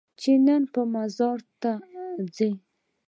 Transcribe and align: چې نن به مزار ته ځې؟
چې 0.19 0.31
نن 0.45 0.61
به 0.73 0.81
مزار 0.93 1.39
ته 1.61 1.71
ځې؟ 2.35 2.49